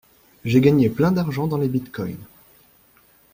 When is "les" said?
1.59-1.67